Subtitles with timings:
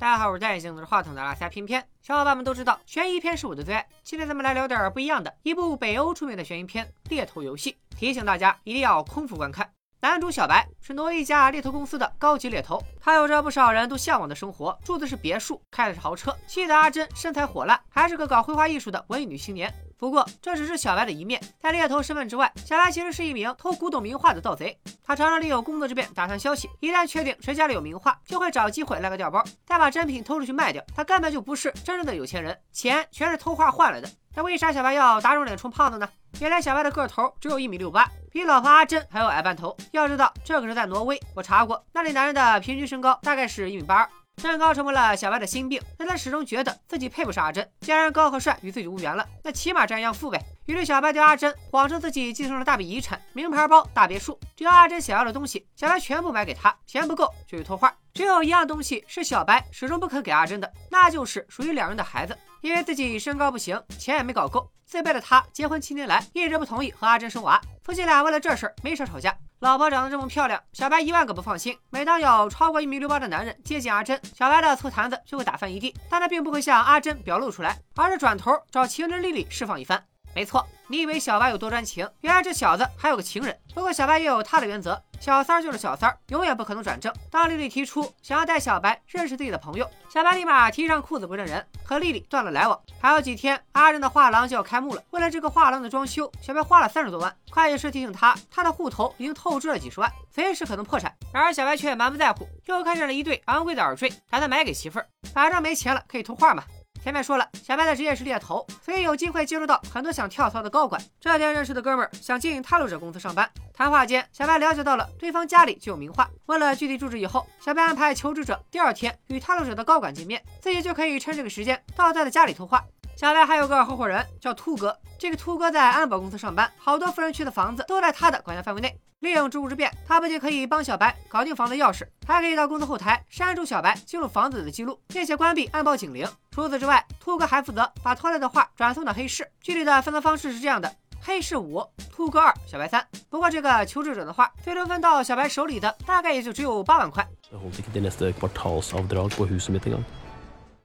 [0.00, 1.86] 大家好，我是戴眼镜拿着话筒的拉塞偏偏。
[2.00, 3.86] 小伙伴们都知道，悬疑片是我的最爱。
[4.02, 7.72] 今天咱们来聊点不一样的，一部北欧出名的悬疑片《猎头游戏》。
[7.98, 9.70] 提醒大家一定要空腹观看。
[10.00, 16.34] 男主小白是挪威一家猎头公司的高级猎头，他有着不少人都向往的生活，住的是别墅，开的是豪车。
[16.46, 19.70] 妻子阿珍身材火辣，还是个搞绘画艺术的文艺女青年。
[20.00, 24.74] 不过这只是小白的一面，在猎头身份之外，小白其实是一名偷古董名画的盗贼。
[25.04, 30.82] 他常常利用工作之便打探消息，一旦确定谁家里有名画，就会找机会来个调包，再把真品偷出去卖掉。
[30.96, 34.08] 他根本就不是真正的有钱人，钱全是偷画换来的。
[34.34, 36.08] 那为啥小白要打肿脸充胖子呢？
[36.40, 39.76] 原来小白的个头只有一米六八，比老婆阿珍还要矮半头。
[39.90, 44.08] 要知道这可是在挪威，我查过，那里男人的平均身高大概是一米八二。
[44.40, 47.68] 身高成为了小白的心病，但他始终觉得自己配不上阿珍。
[47.82, 50.42] 既然高和帅与自己无缘了，那起码占样富呗。
[50.66, 56.74] 于是小白对阿珍谎称自己继承了大笔遗产，名牌包、大别墅，只要阿珍想要的东西，小白全部买给她。
[56.86, 57.92] 钱不够就去偷画。
[58.12, 62.36] 只有一样东西是小白始终不肯给阿珍的，那就是属于两人的孩子。
[62.60, 67.60] 因为自己身高不行，钱也没搞够，自卑的他结婚七年来一直不同意和阿珍生娃。
[67.82, 69.34] 夫妻俩为了这事儿没少吵架。
[69.60, 71.76] 老婆长得这么漂亮，小白一万个不放心。
[71.90, 75.94] 每当有超过一米六八的男人接近阿珍，小白的醋坛子就会打翻一地。
[76.08, 80.02] 但他并不会向阿珍表露出来，而是转头找情人丽丽释放一番。
[80.34, 82.08] 没错，你以为小白有多专情？
[82.20, 83.56] 原来这小子还有个情人。
[83.74, 87.12] 不过小白也有他的原则，小三儿就是小三儿，永远不可能转正。
[87.30, 92.80] 当丽丽提出想要带小白认识自己的朋友，小白立马提上裤子不认人，和丽丽断了来往。
[93.00, 97.34] 还有几天，阿珍的画廊就要开幕了，为了这个画廊的装修，小白花了三十多万。
[97.50, 101.12] 会计师提醒他，他的户头已经透支了几十万，随时可能破产。
[101.32, 105.06] 然而小白却满不在乎，又看上了一对昂贵的耳坠，打算买给媳妇儿。
[105.34, 106.62] 反正没钱了，可以偷画嘛。
[107.02, 111.00] 前面说了，小白的职业是猎头，所以有机会接触到很多想跳槽的高管。
[111.18, 116.28] 这天认识的哥们儿想进探路者公司上班，谈话间，小白了解到了对方家里就有名画。
[116.46, 122.84] 问了具体住址以后，小白安排求职者第二天与探路者的高管见面，自己就可以趁这个时间到他的家里偷画。
[123.16, 128.94] 小白还有个合伙人叫秃哥，这个秃哥在安保公司上班，好多富人区的房子都在他的管辖范围内。
[129.20, 136.26] 利用职务之便，他不仅可以帮小白搞定房子钥匙，还可以到公司后台删除小白进入房子的记录，并且关闭安保警铃。
[136.50, 139.46] 除此之外，秃哥还负责把偷来的画转送到黑市。
[139.60, 143.06] 具体的分赃方式是这样的：黑市五，秃哥二，小白三。
[143.28, 147.26] 不过这个求职者的画，最终分到小白手里的大概也就只有八万块。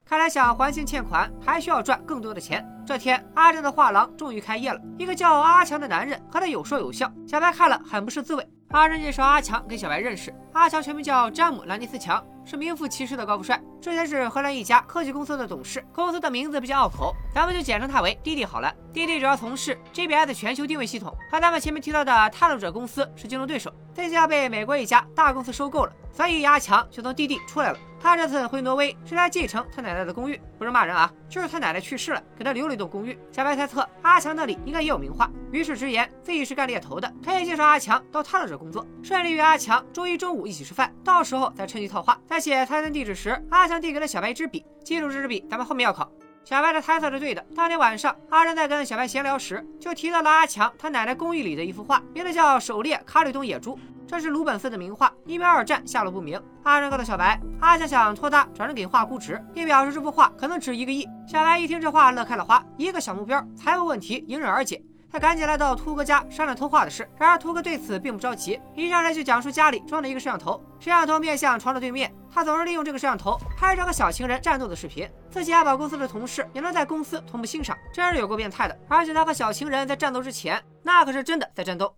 [0.08, 2.64] 看来想还清欠款，还需要赚更多的钱。
[2.86, 4.80] 这天，阿珍的画廊终于开业了。
[5.00, 8.48] 一个叫阿强的男人和他有说有笑，小白看了很不是滋味。
[8.70, 13.60] 阿珍介绍阿强给小白认识，阿强全名叫詹姆·兰尼斯强，是名副其实的高富帅。
[13.82, 18.74] 之前是荷兰一家科技公司的董事，公司的名字比较拗口，咱们就简称他为弟弟好了。
[18.94, 27.78] 弟弟主要从事 GPS 全球定位系统，和咱们前面提到的探路者公司是竞争对手，最近要被美国一家大公司收购了，所以阿强就从弟弟出来了。
[28.00, 33.18] 他这次回挪威是来继承他奶奶的公寓，不是骂人啊，就是他奶奶去世了，给他留了一栋公寓。
[33.32, 42.20] 小白猜测阿强那里应该也有名画，于是直言自己是干猎头的，可以介绍阿强到探路者工作，顺利与阿强周一、周五一起吃饭，到时候再趁机套话。
[42.35, 46.12] 在写餐厅地址时，阿强递给了小白一支笔，记住这支笔，咱们后面要考。
[46.44, 47.41] 小白的猜测是对的。
[47.56, 53.78] 当天晚上，阿珍在跟小白闲聊时，就提到了阿强他奶奶公寓里的一幅画，名字叫《狩猎卡里东野猪》。
[54.06, 56.38] 这是鲁本斯的名画，因为二战下落不明。
[56.63, 61.07] 阿珍告诉小白，阿强想托他转让给画估值，并表示这幅画可能值一个亿。
[61.25, 64.84] 小白一听这话，乐开了花，一个小目标，财务问题迎刃而解。
[65.16, 67.09] 他赶紧来到秃哥家商量偷画的事。
[67.18, 75.09] 然而秃哥对此并不着急，一上来就讲述家里装了一个摄像头，摄像头面向床的对面，他总是利用这个摄像头拍照和小情人战斗的视频。
[75.30, 78.78] 自己安保公司的同事也能在公司同步欣赏，真是有够变态的。
[78.90, 81.96] 而且他和小情人在战斗之前，那可是真的在战斗。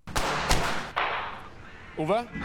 [1.98, 2.28] 五分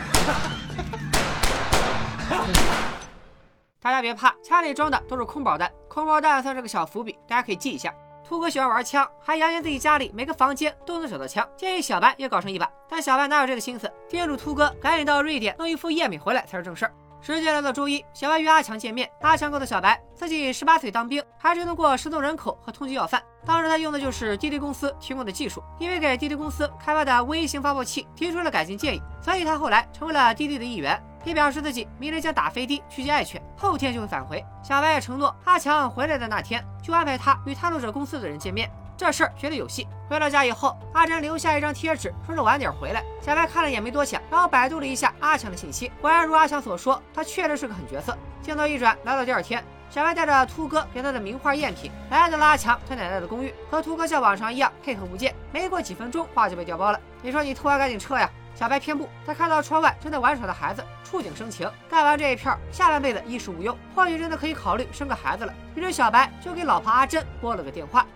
[3.78, 7.92] 大家别怕，枪里装的都是空包弹，空包弹算是个小伏笔，大家可以记一下。
[8.24, 12.70] 秃哥喜欢玩枪，还扬言自己家里每个房间都能找到枪，建议小白也搞上一把。
[12.88, 16.92] 但小白哪有这个心思，叮嘱秃哥赶紧到瑞典弄一副赝品回来才是正事儿。
[17.20, 23.22] 时间来到周一，小白与阿强见面，阿强告诉小白，自己十八岁当兵，还只能过失踪人口和通缉要犯。
[23.44, 34.44] 当时他用的就是滴滴公司提供的技术，因为给滴滴公司开发的微型发报器提出了改进建议，所以他后来成为了滴滴的一员，并表示自己明天将打飞的去接爱犬，后天就会返回。
[34.62, 38.70] 小白也承诺，阿强回来的那天就安排他与探路者公司的人见面。
[38.96, 39.88] 这事儿绝对有戏。
[40.08, 43.02] 回到家以后，阿珍留下一张贴纸，说是晚点回来。
[43.20, 48.16] 小白看了也没多想，然后百度了一下阿强的信息，果然如阿强所说，他确实是个狠角色。
[48.40, 49.64] 镜头一转，来到第二天。
[49.90, 55.34] 小白带着秃哥给他的名画赝品来到了阿强他奶奶的公寓，和秃哥像往常一样配合无间。
[55.52, 57.00] 没过几分钟，画就被调包了。
[57.22, 58.30] 你说你偷还赶紧撤呀！
[58.54, 65.52] 小白偏不，他看到窗外正在玩耍的孩子，触景生情，干完这一票，下半辈子衣食无忧，或许真的可以考虑生个孩子了。
[65.74, 68.06] 于是小白就给老婆阿珍拨了个电话。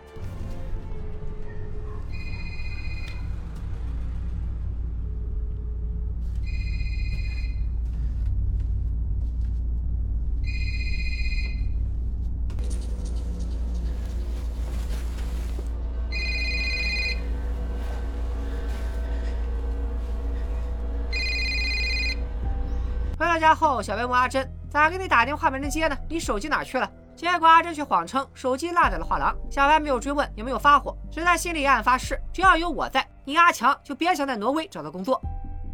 [23.46, 25.96] 家后，小白问阿珍：“咋给你打电话没人接呢？
[26.08, 29.32] 你手机哪去了？”结果阿珍却谎称手机落在了画廊。
[29.48, 35.22] 小白没有追问，也没有发火，只在心里暗暗发誓：只要有我在，你阿强就别想在挪威找到工作。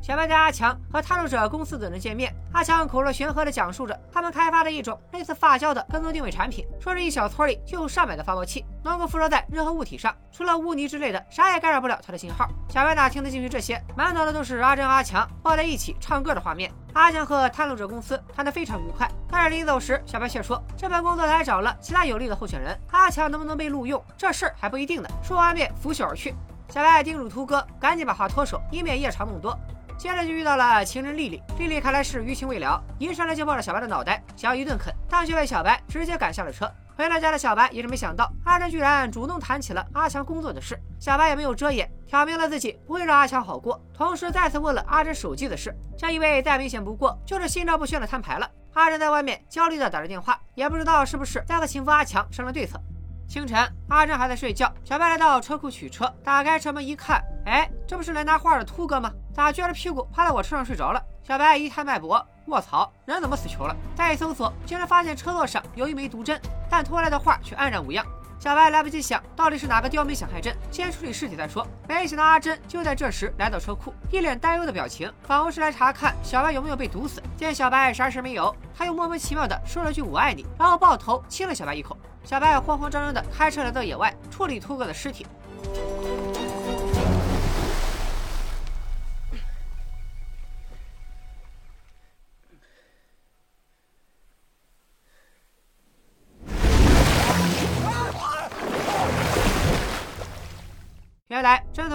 [0.02, 12.48] 小白带阿强和探路者公司的人见面，阿强口若悬河的讲述着他们开发的一种类似发胶的跟踪定位产品，说是一小撮里就有上百个发报器，能够附着在任何物体上，除了污泥之类的，啥也干扰不了它的信号。
[12.68, 16.72] 小白哪听得进去这些，满脑子都是阿珍阿强抱在一起唱歌的画面。
[16.94, 25.08] 阿强和探路者公司谈得非常愉快，但是临走时，小白却说这份工作他还找了其他有利的候选人，阿强能不能被录用，这事儿还不一定呢。
[25.22, 26.34] 说完便拂袖而去。
[26.68, 29.56] 小白叮嘱秃哥赶紧把话脱手，以免夜长梦多。
[29.98, 36.70] 接着就遇到了情人丽丽，丽丽看来是余情未了，一上来就抱着小白的脑袋，想要一顿啃，但却被小白直接赶下了车。
[36.94, 40.78] 回到家的小白也是没想到， 阿珍居然主动谈起了阿强工作的事。
[41.00, 45.74] 小白也没有遮掩，挑明了自己不会让阿强好过，同时再次问了阿珍手机的事。
[45.96, 48.48] 这意味再明显不过，就是心照不宣的摊牌了。
[48.74, 52.80] 阿珍在外面焦虑的打着电话，也不知道是不是在和情夫阿强商量对策。
[53.28, 53.58] 清晨，
[53.88, 59.10] 阿珍还在睡觉，小白来到车库取车，打开车门一看，哎，这不是来拿画的秃哥吗？
[59.34, 61.02] 咋撅着屁股趴在我车上睡着了？
[61.22, 63.74] 小白一探脉搏，卧槽，人怎么死球了？
[63.94, 66.40] 再一搜索，竟然发现车座上有一枚毒针，
[66.70, 68.04] 但拖来的画却安然无恙。
[68.38, 71.64] 小白来不及想到底是哪个刁民想害朕，先处理尸体再说。
[71.88, 77.22] 没想到阿珍就在这时来到车库，一脸担忧的表情，仿佛是来查看小白有没有被毒死。
[77.36, 81.96] 见小白啥事没有，他又莫名其妙的说了句我爱你，然后抱头亲了小白一口。
[82.24, 85.24] 小白慌慌张张的开车来到野外处理秃哥的尸体。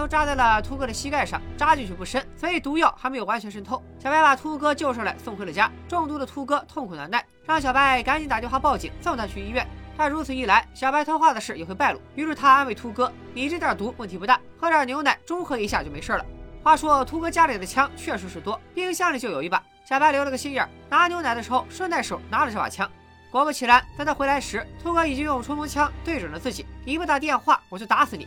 [0.08, 3.82] 扎在了秃哥的膝盖上，扎进去不深，所以毒药还没有完全渗透。
[3.98, 5.70] 小白把秃哥救上来，送回了家。
[5.86, 9.66] 中毒的秃哥痛苦难耐，让小白赶紧打电话报警，送他去医院。
[9.96, 12.00] 但如此一来，小白偷画的事也会败露。
[12.14, 16.24] 于是他安慰秃哥：“你这点毒问题不大，喝点牛奶中和一下就没事了。”
[16.62, 19.62] 话说秃哥家里的枪确实是多，冰箱里就有一把。
[19.84, 22.88] 小白留了个心眼，拿牛奶的时候顺带手拿了这把枪。
[23.30, 28.26] 果不其然，在他回来时，秃哥已经用冲锋枪对准了自己：“你不打电话，我就打死你。”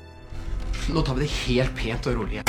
[0.93, 2.43] Nå tar vi det helt pent og rolig.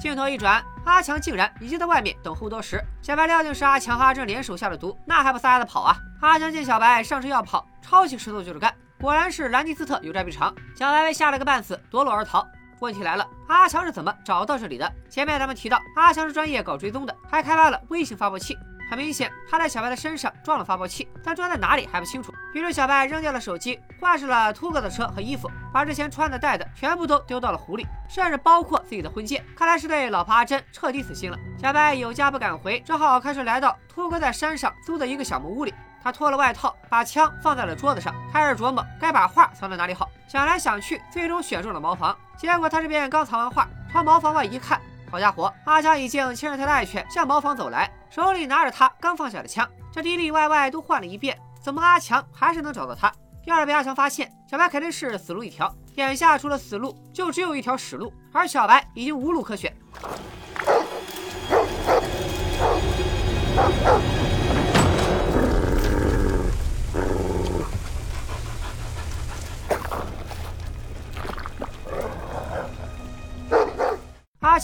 [0.00, 2.78] 镜头一转，阿强竟然已经在外面等候多时。
[3.00, 5.96] 小白料定是阿强和阿正联手下的毒，那还不撒丫子跑啊？
[6.20, 8.74] 阿强见小白上车要跑，抄起石头就是干。
[9.00, 12.46] 果然是兰尼斯特有债必偿，小白被吓了个半死，夺路而逃。
[12.80, 14.92] 问题来了，阿强是怎么找到这里的？
[15.08, 18.56] 前面咱们提到，阿强是专业搞追踪的，还开发了微型发报器。
[18.90, 22.32] 很明显，他在小白的身上装了发报器，但装在哪里还不清楚。
[22.52, 29.42] 于是小白扔掉了手机，挂上了秃哥的车和衣服，把之前穿的带的全部都丢到了湖里，甚至包括自己的婚戒。
[29.56, 31.38] 看来是对老婆阿珍彻底死心了。
[31.58, 35.72] 小白有家不敢回，只好开车来到秃哥在山上租的一个小木屋里。
[36.04, 40.10] 他脱了外套，把枪放在了桌子上，开始琢磨该把画藏在哪里好。
[40.28, 42.14] 想来想去，最终选中了茅房。
[42.36, 44.78] 结果他这边刚藏完画，朝茅房外一看，
[45.10, 49.66] 好家伙，阿强已经牵着他的爱犬向茅房走来，手里拿着他刚放下的枪。
[49.90, 53.10] 这里里外外都换了一遍，怎么阿强还是能找到他？
[53.46, 55.74] 要是被阿强发现，小白肯定是死路一条。
[55.94, 59.74] 眼下除了死路，就只有一条死路，而小白已经无路可选。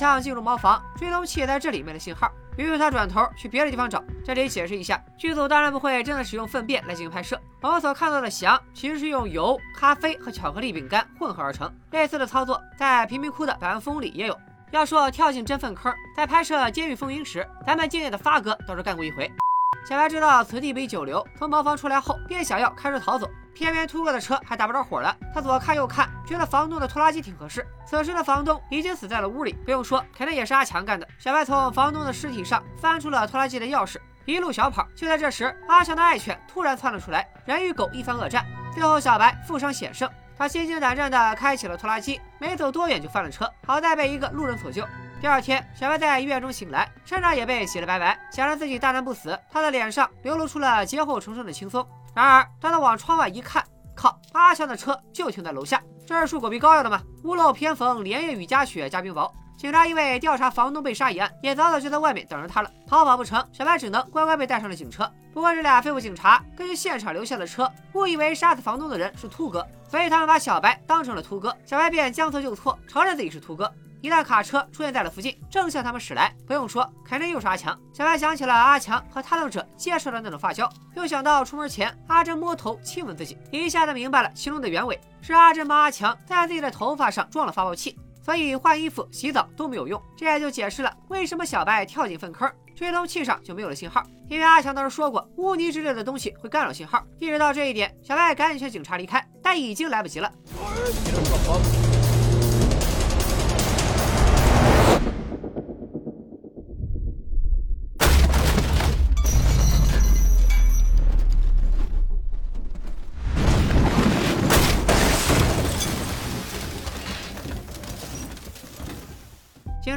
[0.00, 2.26] 像进入茅房，追踪器也在这里面的信号，
[2.57, 4.02] 于是他转头去别的地方找。
[4.25, 7.38] 这里解释一下，剧组当然不会真的使用粪便来进行拍摄。
[7.61, 11.71] 我们所看到的翔其实是用油、咖啡和巧克力饼干混合而成。
[11.90, 14.35] 类似的操作在贫民窟的百万富翁里也有。
[14.71, 19.30] 要说跳进真粪坑，在拍摄《监狱风云》时，咱们敬业的发哥倒是干过一回。
[19.84, 23.28] 小白知道此地不宜久留，从茅房出来后便想要开车逃走。
[23.52, 27.66] 偏偏秃哥的车还打不着火了，他左看右看，觉得房东的拖拉机挺合适。
[27.84, 31.06] 此时的房东已经死在了屋里，不用说，肯定也是阿强干的。
[31.18, 34.87] 小白从房东的尸体上翻出了拖拉机的钥匙，一路小跑。
[34.94, 40.08] 就在这时，阿强的爱犬突然窜了出来，人与狗一番恶战，最后小白负伤险胜。
[40.38, 44.87] 他心惊胆战地开启了拖拉机，没走多远就翻了车，好在被一个路人所救。
[45.20, 51.86] 第二天，小白在医院中醒来，身上也被洗了白白，想让自己大难不死，他的脸上流露出了劫后重生的轻松。
[52.14, 53.62] 然而，当他往窗外一看，
[53.94, 57.02] 靠，阿强的车就停在楼下，这是树狗皮膏药的吗？
[57.24, 59.30] 屋漏偏逢连夜雨，加雪加冰雹。
[59.58, 62.70] 警察因为调查房东被杀一案，也早早就在外面等着他了。
[62.86, 65.04] 逃跑不成，小白只能乖乖被带上了警车。
[65.34, 71.54] 不过这俩废物警察根据现场留下的车，误以为杀死房东的人是秃哥，所以他们把小白当成了秃哥。
[71.66, 73.70] 小白便将错就错，承认自己是秃哥。
[74.00, 76.35] 一辆卡车出现在了附近，正向他们驶来。
[76.47, 77.78] 不用说，肯定又是阿强。
[77.92, 87.99] 小白想起了阿强和探路者介绍的那种发胶，又想到出门前阿珍摸头亲吻自己，一下子明白了其中的原委：是阿珍帮阿强在自己的头发上装了发报器。
[88.23, 94.02] 所以换衣服、洗澡都没有用，这也就解释了为什么小白跳进粪坑，追踪器上就没有了信号。
[94.28, 97.02] 因为阿强当时说过，污泥之类的东西会干扰信号。
[97.19, 100.30] 意识到这一点，小白赶紧劝警察离开，但已经来不及了。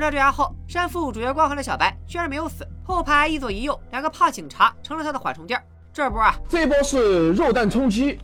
[0.04, 5.62] 警车坠崖后，身负主角光环的小白居然没有死，后排一左一右两个胖警察成了他的缓冲垫。
[5.94, 8.20] 这波啊，这波是肉弹冲击。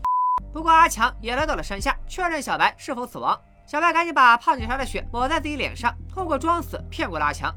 [0.51, 3.39] 不过阿强也来到了山下，确认小白是否死亡。
[3.65, 7.49] 小白赶紧把胖警察的血抹在自己脸上，通过装死骗过了阿强。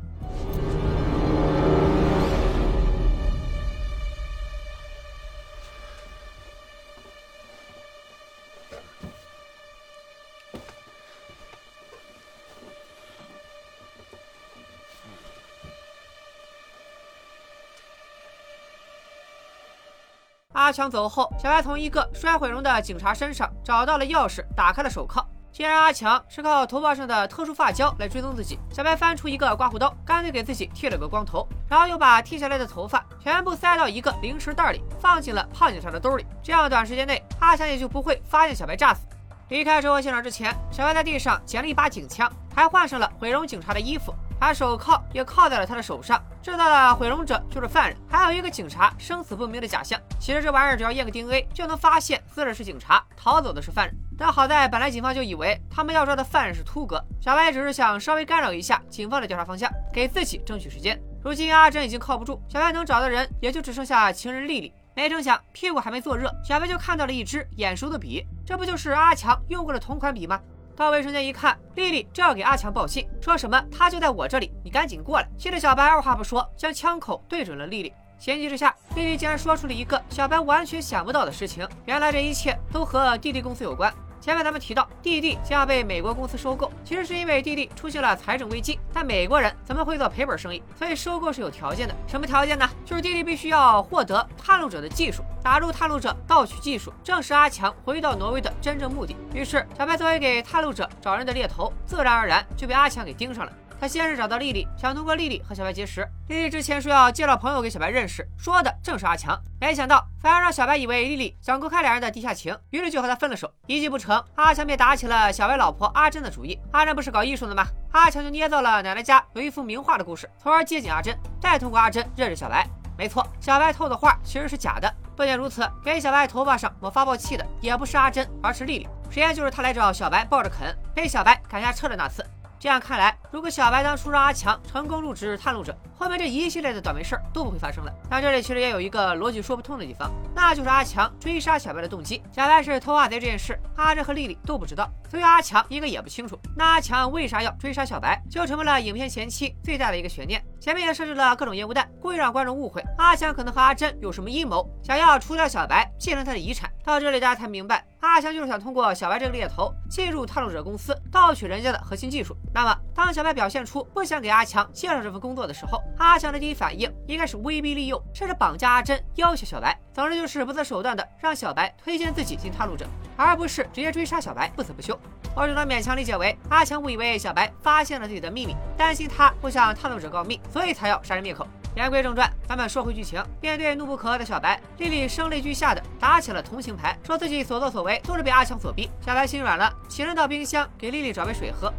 [20.62, 25.26] 阿强走后，小白从一个摔毁容的警察身上找到了钥匙，打开了手铐。
[25.50, 36.25] 既然阿强是靠头发上的特殊发胶来追踪自己，小白翻出一个刮胡刀，干脆给自己剃了个光头，然后又把剃下来的头发全部塞到一个零食袋里，放进了胖警察的兜里。
[36.45, 39.00] 这样短时间内，阿强也就不会发现小白炸死。
[39.49, 44.14] 离开车祸现场之前，小白在地上捡了一把警枪，还换上了毁容警察的衣服。
[44.42, 49.96] 把手铐也铐在了他的手上，知道了毁容者就是犯人，还有一个警察生死不明的假象。
[50.18, 53.96] 其实这玩意儿只要验个 DNA 就能发现死者是警察，逃走的是犯人。
[54.18, 61.00] 但好在本来警方就以为他们要抓的犯人是秃哥，小白只是想稍微干扰一下警方的调查方向，给自己争取时间。
[61.22, 64.75] 如今阿珍已经靠不住，小白能找的人也就只剩下情人丽丽。
[64.94, 70.40] 没成想屁股还没坐热，小白就看到了一支眼熟的笔，这不就是阿强用过的同款笔吗？
[70.76, 75.29] 到卫生间一看，丽丽正要给阿强报信，说什么他就在我这里，你赶紧过来。
[75.38, 77.93] 气得小白二话不说，将枪口对准了丽丽。
[78.19, 83.93] 情急之下，丽丽竟然说出了一个小白完全想不到的事情：原来这一切都和弟弟公司有关。
[84.23, 88.79] 前面咱们提到，弟弟将要被美国公司收购，其实是因为弟弟出现了财政危机。
[88.93, 90.62] 但美国人怎么会做赔本生意？
[90.79, 91.95] 所以收购是有条件的。
[92.07, 92.71] 什么条件呢？
[92.85, 99.17] 就是弟弟必须要获得探路者的技术，打入探路者盗取技术，正是阿强回到挪威的真正目的。
[99.35, 103.52] 于是，小白作为给探路者找人的猎头，自然而然就被阿强给盯上了。
[103.83, 106.09] 他先是找到丽丽，想通过丽丽和小白结识。
[106.29, 109.37] 丽丽之前说要介绍朋友给小白认识，说的正是阿强。
[109.61, 113.53] 没想到反而让小白以为丽丽想勾开两人的地下情，于是就和他分了手。
[113.67, 116.57] 一计不成，阿强便打起了小白老婆阿珍的主意。
[116.71, 117.67] 阿珍不是搞艺术的吗？
[117.91, 122.65] 阿强就捏造了奶奶家有一幅名画的故事，从而接近阿珍，再通过阿珍认识小白。
[122.97, 124.89] 没错，小白偷的画其实是假的。
[125.17, 128.89] 不仅如此，给小白头发上抹发报器的也不是阿珍，而是丽丽。
[129.11, 132.25] 实验就是他来找小白抱着啃，被小白赶下车的那次。
[132.61, 137.91] 这样看来，如果小白当初让阿强成功入职探路者，后面这一系列的倒霉事儿都不会发生了。
[138.11, 142.23] 但这里其实也有一个逻辑说不通的地方，那就是阿强追杀小白的动机。
[142.31, 146.39] 小白是偷画贼这件事，阿珍和丽丽都不知道，所以阿强应该也不清楚。
[146.55, 150.45] 那阿强为啥要追杀小白，就成为了影片前期最大的一个悬念。
[150.61, 156.71] 前面也设置了各种烟雾弹，故意让观众误会阿强可能和阿珍有什么阴谋，想要除掉小白，继承他的遗产。
[156.85, 162.37] 到这里大家才明白，阿强就是想通过小白这个猎头进入探路者公司，盗取人家的核心技术。
[162.53, 169.79] 那么，当小小白表现出不想给阿强介绍这份工作的时候，阿强的第一反应应该是威逼利诱，甚至绑架阿珍，要挟小白。
[169.95, 172.85] 总之就是不择手段的让小白推荐自己进探路者，
[173.17, 174.99] 而不是直接追杀小白，不死不休。
[175.37, 181.47] 我只能勉强理解为阿强误以为小白发现了自己的秘密，担心他会向探路者告密，所以才要杀人灭口。
[181.76, 183.25] 言归正传，咱们说回剧情。
[183.41, 188.91] 面对怒不可遏的小白，丽丽声泪俱下的打起了同情牌，说自己所作所为都是被阿强所逼。
[189.00, 191.73] 小白心软了，起身到冰箱给丽丽找杯水喝。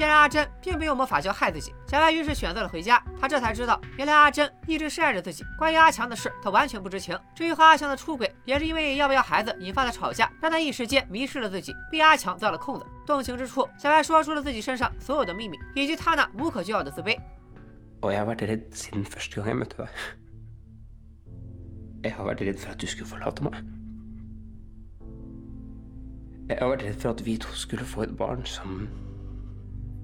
[0.00, 3.04] 既然阿珍并没有魔法教害自己，小白于是选择了回家。
[3.20, 5.44] 他这才知道，原来阿珍一直深爱着自己。
[5.58, 7.14] 关于阿强的事，他完全不知情。
[7.34, 12.86] 至于和阿强的出轨，也是因为要不要孩子引发的吵架，让他一时间迷失了自己，被阿强钻了空子。
[13.04, 17.14] 动情之处，小白说出了自己身上所有的秘密，以及他那无可救药的自卑。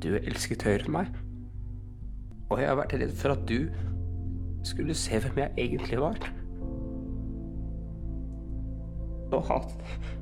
[0.03, 1.15] Du elsket høyere enn meg.
[2.51, 3.67] Og jeg har vært redd for at du
[4.67, 6.21] skulle se hvem jeg egentlig var.
[9.35, 10.15] Og hate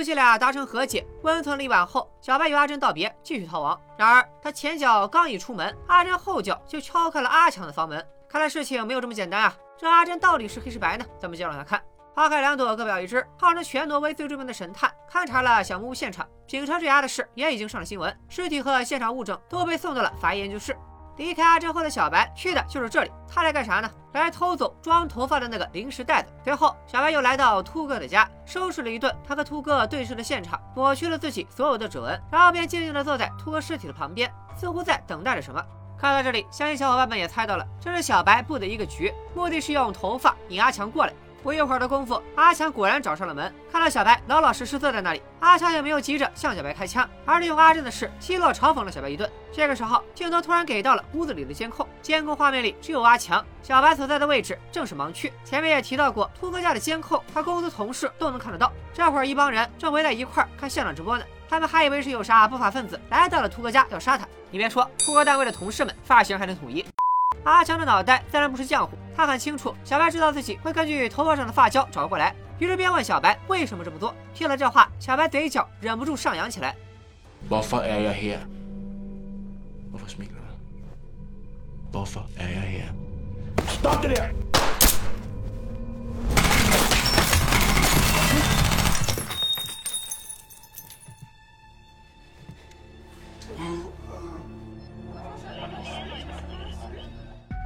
[0.00, 3.78] 夫妻俩达成和解，温存了一晚后，小白与阿珍道别，继续逃亡。
[3.98, 8.02] 然而，他前脚刚一出门，阿珍后脚就敲开了阿强的房门。
[8.26, 9.54] 看来事情没有这么简单啊！
[9.76, 11.04] 这阿珍到底是黑是白呢？
[11.18, 11.82] 咱们接着往下看。
[12.14, 13.22] 花开两朵，各表一枝。
[13.36, 20.74] 号称全挪威最著名的神探勘察了小木屋现场，警车坠崖的事也已经上了新闻，尸体和现场物证都被送到了法医研究室。
[21.20, 23.90] 离开阿珍后的小白去的就是这里，他来干啥呢？
[24.14, 26.32] 来偷走装头发的那个零食袋子。
[26.42, 35.62] 随后，小白又来到秃哥的家，收拾了一顿他和秃哥对视的现场，抹去了自己所有的指纹，然后便静静地坐在秃哥尸体的旁边，似乎在等待着什么。
[35.98, 41.12] 看到这里，相信小伙伴们也猜到了，这是小白布的一个局，目的是用头发引阿强过来。
[41.42, 43.52] 不一会儿的功夫，阿强果然找上了门。
[43.72, 49.30] 看到小白老老实实坐在那里，阿强也没有急着向小白开枪，而是用阿珍的事奚落嘲讽了小白一顿。
[49.52, 55.32] 这个时候，镜头突然给到了屋子里的监控，监控画面里只有阿强，小白所在的位置正是盲区。
[55.44, 58.72] 前面也提到过，秃哥家的监控，他公司同事都能看得到。
[58.92, 64.26] 这会儿一帮人正围在一块看现场直播呢，他们还以为是有啥不法分子来到了秃哥家要杀他。
[64.50, 66.84] 你别说，秃哥单位的同事们发型还挺统一。
[67.44, 74.14] 阿强的脑袋自然不是浆糊，他很清楚小白知道自己会根据头发上的发胶找过来，于是便问小白为什么这么做。
[74.34, 76.76] 听了这话，小白嘴角忍不住上扬起来。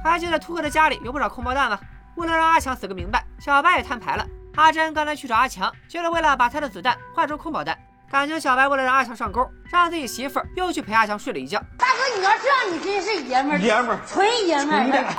[0.09, 1.79] 还记得秃哥的家里有不少空包弹吗？
[2.15, 4.25] 为了让阿强死个明白，小白也摊牌了。
[4.55, 7.77] 阿珍刚才去找阿强，就是为了把他的子弹换成空包弹。
[8.09, 11.59] 感情小白为了让阿强上钩，让自己媳妇儿又去陪阿强睡了一觉。
[11.77, 15.13] 大哥，你要这样，你真是爷们儿，爷们儿，纯爷们儿。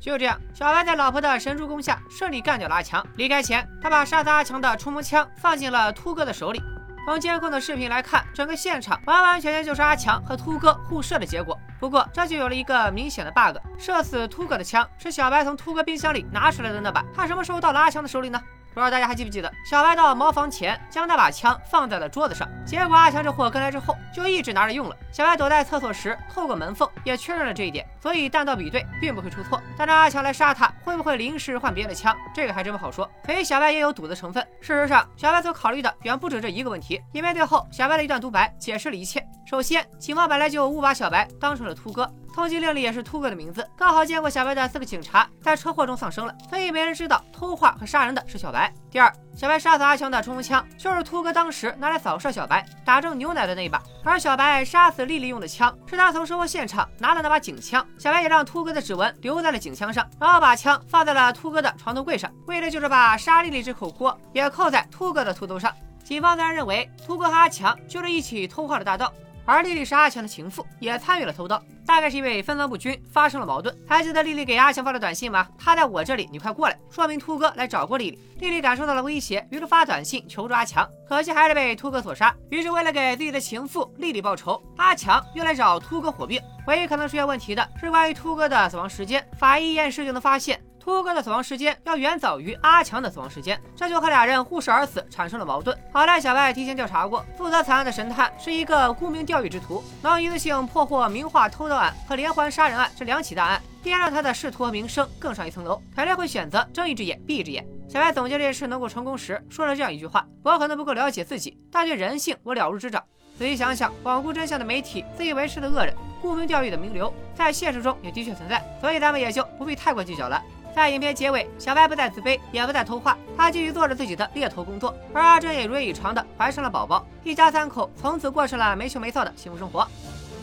[0.00, 3.06] 就这样，小白在老婆的神助攻下，顺利干掉了阿强。
[3.16, 6.60] 离开前，他把杀死阿强的冲锋枪放进了秃哥的手里。
[7.04, 11.58] 从监控的视频来看，整个现场完完全全就是阿强和秃哥互射的结果。
[11.80, 18.40] 不过这就有了一个明显的 bug，射死秃哥的枪是小白从秃哥冰箱里拿出来的那把，他什么时候到了阿强的手里呢？
[18.74, 24.96] 不知道大家还记不记得，小白到茅房前将那把枪放在了桌子上，结果阿强这货跟来之后就一直拿着用了。
[25.12, 29.60] 小白躲在厕所时透过门缝也确认了这一点，所以弹道比对并不会出错。
[29.76, 32.16] 但让阿强来杀他，会不会临时换别的枪？
[32.34, 33.08] 这个还真不好说。
[33.26, 34.42] 所以小白也有赌的成分。
[34.60, 37.00] 事实上，小白所考虑的远不止这一个问题。
[37.12, 39.22] 因为最后小白的一段独白解释了一切。
[39.44, 42.10] 首先，警方本来就误把小白当成了秃哥。
[42.32, 48.72] 通缉令里也是秃哥的名字，刚好见过小白的四个警察在车祸中丧生了，所以没人知道偷画和杀人的是小白。
[48.90, 57.86] 第二，小白杀死阿强的冲锋枪就是秃哥当时拿来扫射小白打中牛奶的那一把，而小白杀死丽丽用的枪是他从车祸现场拿的那把警枪。
[57.98, 65.70] 小白也让秃哥的指纹留在了警枪上，然后把枪放在了秃哥的床头柜上，为的就是把杀丽丽这口锅也扣在秃哥的秃头上。
[66.02, 69.12] 警方自然认为秃哥和阿强就是一起偷画的大盗。
[69.44, 73.76] 而丽丽是阿强的情妇，也参与了偷盗，大概是因为分赃不均发生了矛盾。
[73.86, 75.48] 还记得丽丽给阿强发的短信吗？
[75.58, 78.18] 他在我这里，你快过来，说明秃哥来找过丽丽。
[78.38, 82.34] 丽丽感受到了威胁，于是发短信求助阿强，可惜还是被秃哥所杀。
[82.50, 86.40] 于是为了给自己的情妇丽丽报仇，阿强又来找秃哥火并。
[86.66, 90.60] 唯一可能出现问题的是关于秃哥的死亡时间，法医验尸就能发现。
[90.82, 95.78] 秃哥的死亡时间要远早于阿强的死亡时间，这就和俩人互射而死产生了矛盾。
[95.92, 107.64] 好在小白提前调查过，负责惨案的神探是一个沽名钓誉之徒，能一次性破获名画偷盗案和连环杀人案这两起大案，必然让他的仕途和名声更上一层楼，肯定会选择睁一只眼闭一只眼。
[107.88, 113.00] 小白总结这件事能够成功时，说了这样一句话：“我可能不够了解自己，但对人性我了如指掌。”
[113.38, 120.42] 仔细想想，罔顾真相的媒体、自以为是的恶人、沽名钓誉的名流，在现实中也的确存在，所以咱们也就不必太过计较了。
[120.74, 129.86] 在影片结尾，小白不再自卑，也不再偷画，他继续做着自己的猎头工作，而阿珍也如愿以偿的怀上了宝宝，一家三口从此过上了没羞没臊的幸福生活。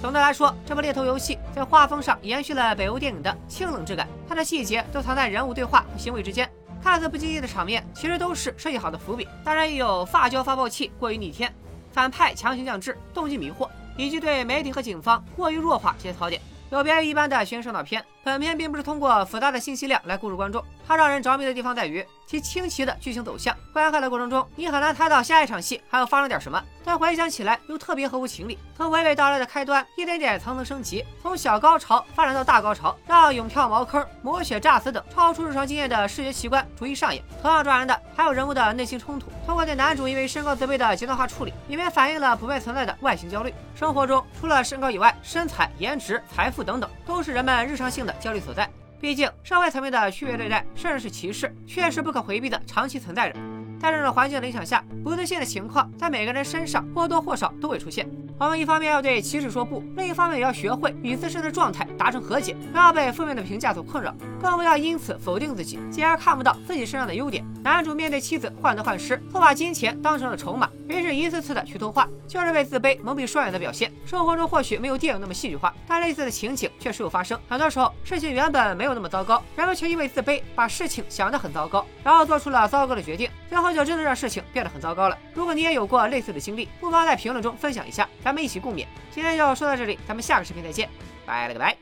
[0.02, 6.50] 总的来说，这部猎头游戏在画风上延续了北欧电影的清冷质感，它的细节都藏在人物对话和行为之间。
[6.82, 9.28] 看似不经意的场面，其实都是设计好的伏笔。
[9.44, 11.54] 当然也有发胶发报器过于逆天，
[11.92, 16.40] 反派强行降智，动机迷惑，以及对媒体和警方过于弱化这些槽点。
[16.72, 23.56] 有别于一般的悬疑烧脑片，本片并不是通过复杂的信息量来固住观众，它让人着迷的地方在于其清奇的剧情走向。
[23.72, 28.58] 观看的过程中，你很难猜到下一场戏还要发生点什么，但回想起来又特别合乎情理。
[28.76, 37.24] 从娓娓道来的开端，一点点层层升级，从小高潮发展到大高潮，让勇跳茅坑、抹血炸死等超出日常经验的视觉奇观逐一上演。
[37.40, 43.54] 同样抓人的还有人物的内心冲突，通过对男主因为身高自卑的极端化处理，里面反映了普遍存在的外形焦虑。
[43.76, 48.68] 生活中除了身高以外，身材、颜值、财富等等，都是人们日常性的焦虑所在。
[49.00, 53.40] 毕竟，社会层面的区别对待，甚至是歧视，确实不可回避的长期存在着。
[53.80, 58.10] 在这种环境的影响下，不自信的情况在每个人身上或多或少都会出现。
[58.40, 67.46] 我们一方面要对歧视说不，另一方面也要学会与自身的状态达成和解，不要被负面的评价所困扰，更不要因此否定自己，进而看不到自己身上的优点。
[67.62, 73.92] 男主面对妻子患得患失，错把金钱当成了筹码，于是一次次的去偷画，就是为自卑蒙蔽双眼的表现。
[74.06, 77.38] 生活中或许没有电影那么戏剧化，但类似的情景确实有发生。
[77.50, 85.18] 很多时候，事情原本没有那么糟糕，人们却因为自卑把事情想得很糟糕，然后做出了糟糕的决定，最后就真的让事情变得很糟糕了。
[85.34, 88.86] 如果你也有过类似的经历，不妨在评论中分享一下，咱们一起共勉。
[89.10, 90.88] 今天就说到这里咱们下个视频再见
[91.26, 91.76] 拜了个拜。